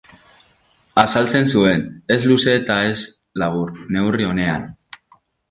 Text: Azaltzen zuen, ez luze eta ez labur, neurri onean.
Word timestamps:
Azaltzen 1.01 1.45
zuen, 1.55 1.83
ez 2.15 2.17
luze 2.31 2.57
eta 2.61 2.79
ez 2.87 2.97
labur, 3.43 3.71
neurri 3.99 4.29
onean. 4.33 4.69